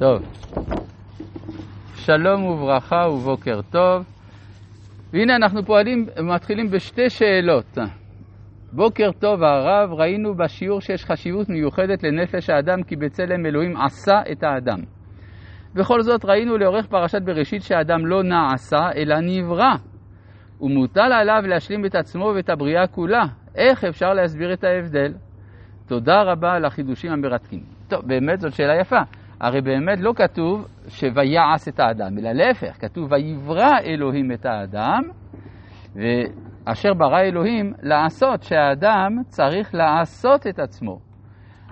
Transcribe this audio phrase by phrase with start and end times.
[0.00, 0.22] טוב,
[1.94, 4.04] שלום וברכה ובוקר טוב.
[5.12, 7.78] והנה אנחנו פועלים, מתחילים בשתי שאלות.
[8.72, 14.42] בוקר טוב הרב, ראינו בשיעור שיש חשיבות מיוחדת לנפש האדם כי בצלם אלוהים עשה את
[14.42, 14.78] האדם.
[15.74, 19.74] בכל זאת ראינו לאורך פרשת בראשית שהאדם לא נעשה אלא נברא,
[20.60, 23.22] ומוטל עליו להשלים את עצמו ואת הבריאה כולה.
[23.56, 25.12] איך אפשר להסביר את ההבדל?
[25.86, 27.60] תודה רבה על החידושים המרתקים.
[27.88, 29.23] טוב, באמת זאת שאלה יפה.
[29.44, 35.02] הרי באמת לא כתוב שויעש את האדם, אלא להפך, כתוב ויברא אלוהים את האדם,
[35.94, 40.98] ואשר ברא אלוהים לעשות, שהאדם צריך לעשות את עצמו.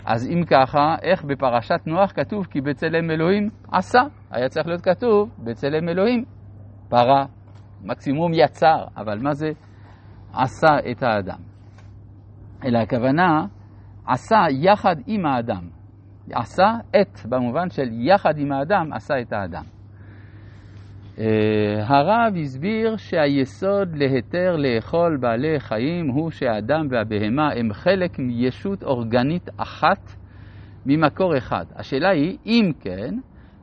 [0.07, 4.01] אז אם ככה, איך בפרשת נוח כתוב כי בצלם אלוהים עשה?
[4.31, 6.25] היה צריך להיות כתוב בצלם אלוהים
[6.91, 7.25] ברא,
[7.84, 9.51] מקסימום יצר, אבל מה זה
[10.33, 11.39] עשה את האדם?
[12.65, 13.47] אלא הכוונה
[14.07, 15.82] עשה יחד עם האדם.
[16.31, 19.65] עשה את, במובן של יחד עם האדם, עשה את האדם.
[21.17, 21.21] Uh,
[21.87, 30.12] הרב הסביר שהיסוד להיתר לאכול בעלי חיים הוא שהאדם והבהמה הם חלק מישות אורגנית אחת
[30.87, 31.65] ממקור אחד.
[31.77, 33.15] השאלה היא, אם כן,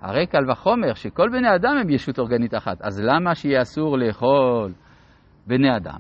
[0.02, 4.74] הרי קל וחומר שכל בני אדם הם ישות אורגנית אחת, אז למה שיהיה אסור לאכול
[5.48, 6.00] בני אדם?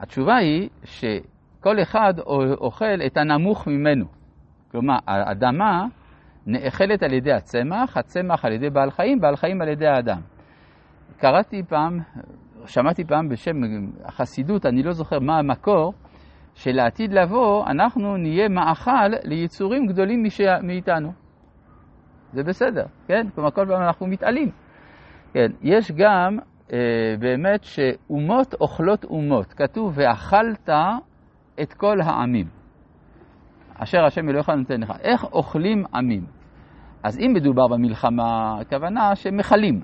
[0.00, 2.14] התשובה היא שכל אחד
[2.60, 4.17] אוכל את הנמוך ממנו.
[4.70, 5.86] כלומר, האדמה
[6.46, 10.20] נאכלת על ידי הצמח, הצמח על ידי בעל חיים, בעל חיים על ידי האדם.
[11.16, 11.98] קראתי פעם,
[12.66, 13.56] שמעתי פעם בשם
[14.04, 15.92] החסידות, אני לא זוכר מה המקור,
[16.54, 20.22] שלעתיד לבוא אנחנו נהיה מאכל ליצורים גדולים
[20.62, 21.12] מאיתנו.
[22.32, 23.26] זה בסדר, כן?
[23.34, 24.50] כלומר, כל פעם אנחנו מתעלים.
[25.32, 26.38] כן, יש גם
[26.72, 29.46] אה, באמת שאומות אוכלות אומות.
[29.46, 30.70] כתוב, ואכלת
[31.62, 32.57] את כל העמים.
[33.78, 34.92] אשר השם אלוהיך נותן לך.
[35.00, 36.26] איך אוכלים עמים?
[37.02, 39.80] אז אם מדובר במלחמה, הכוונה שמכלים.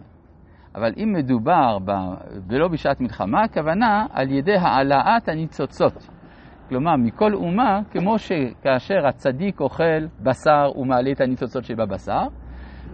[0.75, 1.91] אבל אם מדובר ב...
[2.49, 6.09] ולא בשעת מלחמה, הכוונה על ידי העלאת הניצוצות.
[6.69, 12.23] כלומר, מכל אומה, כמו שכאשר הצדיק אוכל בשר ומעלה את הניצוצות שבבשר,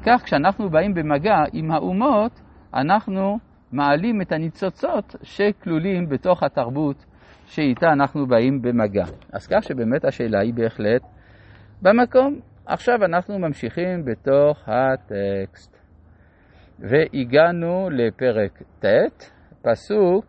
[0.07, 2.41] כך כשאנחנו באים במגע עם האומות,
[2.75, 3.39] אנחנו
[3.73, 7.07] מעלים את הניצוצות שכלולים בתוך התרבות
[7.51, 9.05] שאיתה אנחנו באים במגע.
[9.33, 11.03] אז כך שבאמת השאלה היא בהחלט
[11.83, 12.41] במקום.
[12.67, 15.77] עכשיו אנחנו ממשיכים בתוך הטקסט.
[16.79, 19.31] והגענו לפרק ט',
[19.63, 20.25] פסוק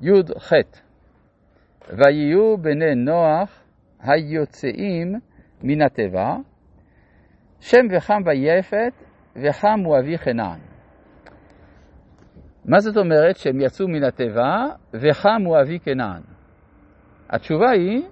[0.00, 0.52] י"ח:
[1.88, 3.62] ויהיו בני נוח
[4.00, 5.14] היוצאים
[5.62, 6.36] מן התיבה,
[7.60, 8.92] שם וחם ויפת,
[9.36, 10.65] וחם הוא אבי חנען.
[12.68, 14.04] מה זאת אומרת שהם יצאו מן
[14.94, 16.22] וחם הוא אבי כנען?
[17.30, 18.02] התשובה היא,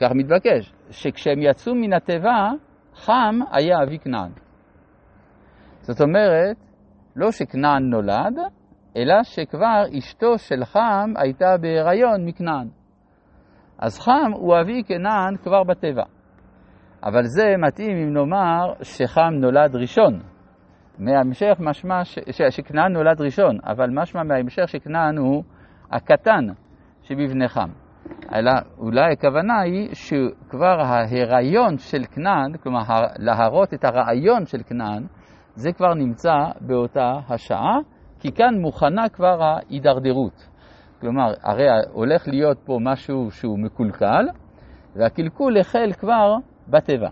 [0.00, 2.50] כך מתבקש, שכשהם יצאו מן התיבה,
[2.94, 4.30] חם היה אבי כנען.
[5.80, 6.56] זאת אומרת,
[7.16, 8.38] לא שכנען נולד,
[8.96, 12.68] אלא שכבר אשתו של חם הייתה בהיריון מכנען.
[13.78, 16.04] אז חם הוא אבי כנען כבר בטבע.
[17.04, 20.35] אבל זה מתאים אם נאמר שחם נולד ראשון.
[20.98, 22.18] מההמשך משמע ש...
[22.50, 25.42] שכנען נולד ראשון, אבל משמע מההמשך שכנען הוא
[25.92, 26.46] הקטן
[27.02, 27.68] שבבני חם.
[28.34, 32.80] אלא אולי הכוונה היא שכבר ההיריון של כנען, כלומר
[33.18, 35.06] להראות את הרעיון של כנען,
[35.54, 37.78] זה כבר נמצא באותה השעה,
[38.20, 40.48] כי כאן מוכנה כבר ההידרדרות.
[41.00, 44.26] כלומר, הרי הולך להיות פה משהו שהוא מקולקל,
[44.96, 46.34] והקלקול החל כבר
[46.68, 47.08] בטבע.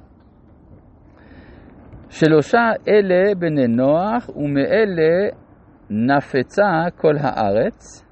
[2.09, 5.29] שלושה אלה בני נוח, ומאלה
[5.91, 8.05] נפצה כל הארץ,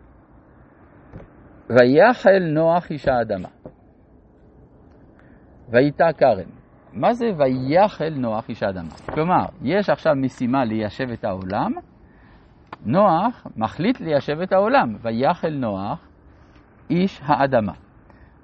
[1.70, 3.48] ויחל נוח איש האדמה.
[5.69, 6.50] ויתה כרם.
[6.92, 8.91] מה זה ויחל נוח איש האדמה?
[9.14, 11.72] כלומר, יש עכשיו משימה ליישב את העולם,
[12.86, 16.08] נוח מחליט ליישב את העולם, ויחל נוח
[16.91, 17.72] איש האדמה.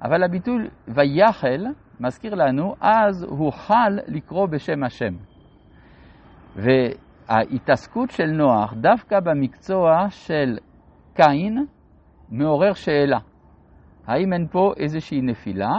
[0.03, 1.67] אבל הביטוי ויחל
[2.01, 5.15] מזכיר לנו, אז הוא חל לקרוא בשם השם.
[6.57, 10.59] וההתעסקות של נוח דווקא במקצוע של
[11.15, 11.67] קין
[12.31, 13.19] מעורר שאלה.
[14.07, 15.75] האם אין פה איזושהי נפילה?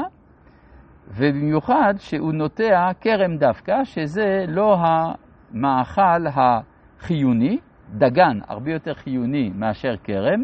[1.08, 7.58] ובמיוחד שהוא נוטע כרם דווקא, שזה לא המאכל החיוני,
[7.90, 10.44] דגן הרבה יותר חיוני מאשר כרם,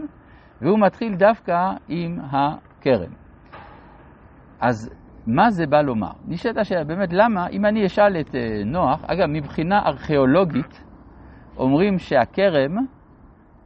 [0.62, 3.14] והוא מתחיל דווקא עם הכרם.
[4.60, 4.90] אז
[5.28, 6.12] מה זה בא לומר?
[6.28, 10.84] נשאלת השאלה, באמת, למה, אם אני אשאל את אה, נוח, אגב, מבחינה ארכיאולוגית,
[11.58, 12.76] אומרים שהכרם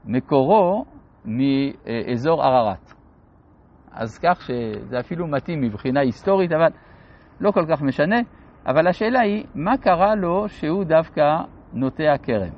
[0.05, 0.85] מקורו
[1.25, 2.93] מאזור ערערת.
[3.91, 6.69] אז כך שזה אפילו מתאים מבחינה היסטורית, אבל
[7.39, 8.19] לא כל כך משנה.
[8.67, 11.41] אבל השאלה היא, מה קרה לו שהוא דווקא
[11.73, 12.53] נוטע כרם?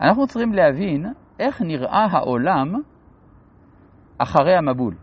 [0.00, 1.06] אנחנו צריכים להבין
[1.38, 2.74] איך נראה העולם
[4.18, 4.94] אחרי המבול.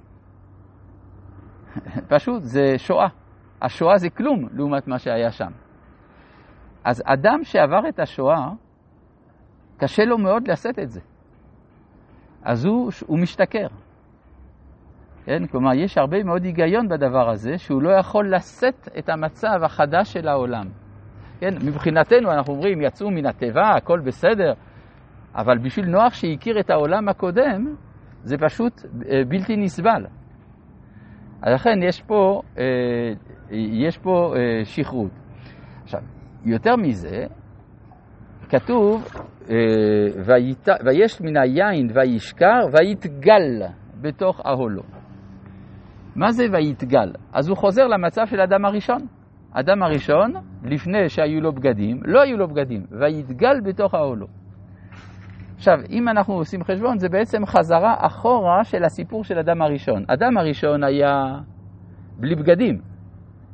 [2.16, 3.08] פשוט, זה שואה.
[3.62, 5.52] השואה זה כלום לעומת מה שהיה שם.
[6.84, 8.50] אז אדם שעבר את השואה,
[9.78, 11.02] קשה לו מאוד לשאת את זה.
[12.44, 13.68] אז הוא, הוא משתכר.
[15.26, 15.48] כן?
[15.48, 20.28] כלומר, יש הרבה מאוד היגיון בדבר הזה, שהוא לא יכול לשאת את המצב החדש של
[20.28, 20.66] העולם.
[21.40, 21.54] כן?
[21.66, 24.54] מבחינתנו, אנחנו אומרים, יצאו מן התיבה, הכל בסדר,
[25.36, 27.76] אבל בשביל נוח שהכיר את העולם הקודם,
[28.24, 30.06] זה פשוט אה, בלתי נסבל.
[31.48, 33.14] לכן יש פה, אה,
[33.52, 35.12] יש פה אה, שכרות.
[35.84, 36.02] עכשיו,
[36.46, 37.26] יותר מזה,
[38.50, 39.06] כתוב,
[40.86, 43.62] ויש מן היין וישכר ויתגל
[44.02, 44.84] בתוך אהלו.
[46.16, 47.12] מה זה ויתגל?
[47.34, 49.02] אז הוא חוזר למצב של אדם הראשון.
[49.52, 50.34] אדם הראשון,
[50.64, 54.28] לפני שהיו לו בגדים, לא היו לו בגדים, ויתגל בתוך אהלו.
[55.60, 60.04] עכשיו, אם אנחנו עושים חשבון, זה בעצם חזרה אחורה של הסיפור של אדם הראשון.
[60.08, 61.40] אדם הראשון היה
[62.18, 62.82] בלי בגדים,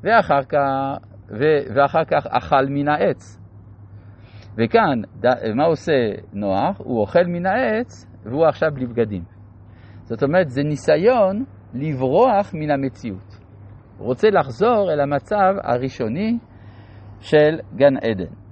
[0.04, 0.60] ואחר כך,
[1.30, 1.44] ו,
[1.76, 3.40] ואחר כך אכל מן העץ.
[4.58, 5.26] וכאן, ד,
[5.56, 5.92] מה עושה
[6.34, 6.78] נוח?
[6.78, 9.24] הוא אוכל מן העץ, והוא עכשיו בלי בגדים.
[10.04, 11.44] זאת אומרת, זה ניסיון
[11.74, 13.40] לברוח מן המציאות.
[13.98, 16.38] הוא רוצה לחזור אל המצב הראשוני
[17.20, 18.45] של גן עדן.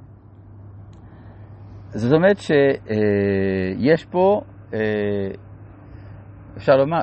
[1.94, 4.42] זאת אומרת שיש פה,
[4.74, 4.80] אה,
[6.58, 7.00] אפשר לומר,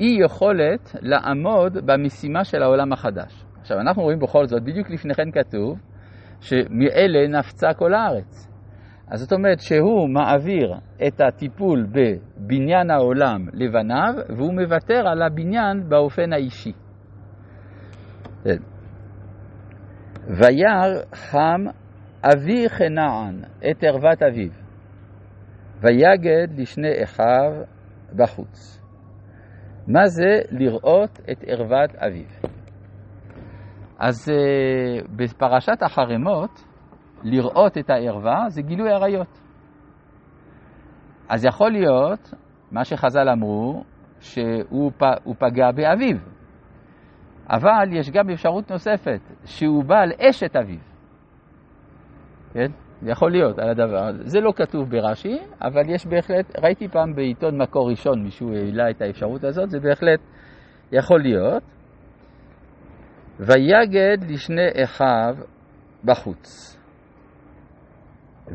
[0.00, 3.44] אי יכולת לעמוד במשימה של העולם החדש.
[3.60, 5.78] עכשיו, אנחנו רואים בכל זאת, בדיוק לפני כן כתוב,
[6.40, 8.48] שמאלה נפצה כל הארץ.
[9.10, 10.74] אז זאת אומרת שהוא מעביר
[11.06, 16.72] את הטיפול בבניין העולם לבניו, והוא מוותר על הבניין באופן האישי.
[18.44, 18.58] כן.
[20.26, 21.64] וירא חם
[22.24, 24.50] אבי חנען את ערוות אביו,
[25.80, 27.52] ויגד לשני אחיו
[28.16, 28.82] בחוץ.
[29.86, 32.26] מה זה לראות את ערוות אביו?
[33.98, 36.64] אז uh, בפרשת החרמות,
[37.22, 39.40] לראות את הערווה זה גילוי עריות.
[41.28, 42.34] אז יכול להיות,
[42.70, 43.84] מה שחז"ל אמרו,
[44.20, 44.92] שהוא
[45.38, 46.16] פגע באביו.
[47.50, 50.87] אבל יש גם אפשרות נוספת, שהוא בעל אשת אביו.
[52.58, 52.70] כן?
[53.02, 54.22] יכול להיות על הדבר הזה.
[54.24, 59.02] זה לא כתוב ברש"י, אבל יש בהחלט, ראיתי פעם בעיתון מקור ראשון מישהו העלה את
[59.02, 60.20] האפשרות הזאת, זה בהחלט
[60.92, 61.62] יכול להיות.
[63.40, 65.36] ויגד לשני אחיו
[66.04, 66.76] בחוץ.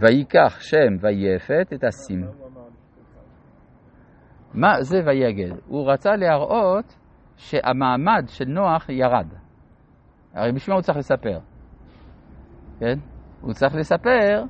[0.01, 2.27] ויקח שם ויפת את השים.
[4.53, 5.55] מה זה ויגד?
[5.67, 6.95] הוא רצה להראות
[7.37, 9.27] שהמעמד של נוח ירד.
[10.33, 11.39] הרי בשביל מה הוא צריך לספר?
[12.79, 13.12] כן?
[13.43, 14.43] הוא צריך לספר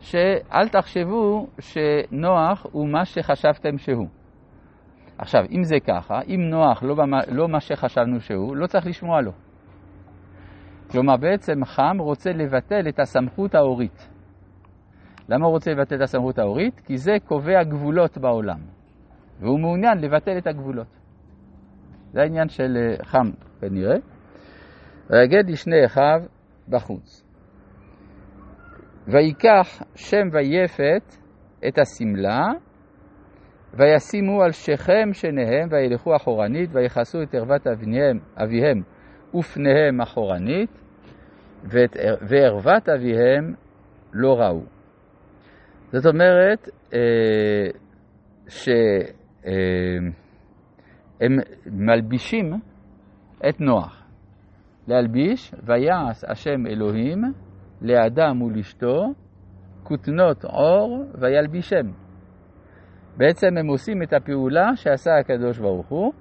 [0.00, 4.08] שאל תחשבו שנוח הוא מה שחשבתם שהוא.
[5.18, 9.20] עכשיו, אם זה ככה, אם נוח לא, במה, לא מה שחשבנו שהוא, לא צריך לשמוע
[9.20, 9.32] לו.
[10.90, 14.08] כלומר, בעצם חם רוצה לבטל את הסמכות ההורית.
[15.28, 16.80] למה הוא רוצה לבטל את הסמכות ההורית?
[16.80, 18.58] כי זה קובע גבולות בעולם,
[19.40, 20.98] והוא מעוניין לבטל את הגבולות.
[22.12, 23.30] זה העניין של אה, חם
[23.60, 23.96] כנראה.
[25.10, 26.20] ויגד לשני אחיו
[26.68, 27.27] בחוץ.
[29.08, 31.16] ויקח שם ויפת
[31.68, 32.42] את השמלה,
[33.74, 38.82] וישימו על שכם שניהם, וילכו אחורנית, ויכסו את ערוות אביהם, אביהם
[39.34, 40.70] ופניהם אחורנית,
[42.28, 43.54] וערוות אביהם
[44.12, 44.62] לא ראו.
[45.92, 46.98] זאת אומרת אה,
[48.48, 48.82] שהם
[51.22, 51.26] אה,
[51.66, 52.52] מלבישים
[53.48, 54.04] את נוח.
[54.88, 57.24] להלביש, ויעש השם אלוהים
[57.82, 59.12] לאדם ולאשתו
[59.82, 61.86] כותנות עור וילבישם.
[63.16, 66.12] בעצם הם עושים את הפעולה שעשה הקדוש ברוך הוא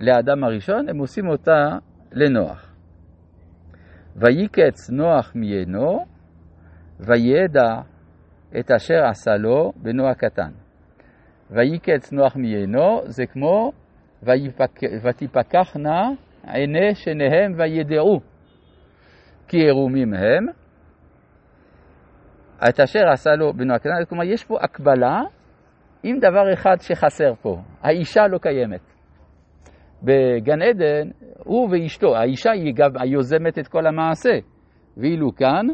[0.00, 1.68] לאדם הראשון, הם עושים אותה
[2.12, 2.74] לנוח.
[4.16, 6.04] ויקץ נוח מיינו,
[7.00, 7.80] וידע
[8.58, 10.50] את אשר עשה לו בנו הקטן.
[11.50, 13.72] ויקץ נוח מיינו, זה כמו
[15.02, 16.10] ותפקחנה
[16.44, 18.20] עיני שניהם וידעו
[19.48, 20.46] כי ערומים הם,
[22.68, 25.20] את אשר עשה לו בנו הקטן, כלומר יש פה הקבלה
[26.02, 28.80] עם דבר אחד שחסר פה, האישה לא קיימת.
[30.02, 31.08] בגן עדן,
[31.44, 34.38] הוא ואשתו, האישה היא גם היוזמת את כל המעשה,
[34.96, 35.66] ואילו כאן,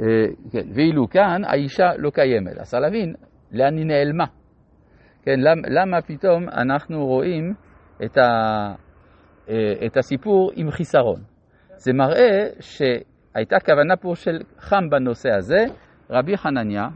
[0.00, 0.04] אה,
[0.52, 2.58] כן, ואילו כאן האישה לא קיימת.
[2.58, 3.14] אז להבין
[3.52, 4.24] לאן היא נעלמה.
[5.22, 7.54] כן, למה, למה פתאום אנחנו רואים
[8.04, 8.22] את, ה,
[9.48, 11.20] אה, את הסיפור עם חיסרון?
[11.76, 12.46] זה מראה
[13.38, 15.64] שהייתה כוונה פה של חם בנושא הזה.
[16.10, 16.88] רבי חנניה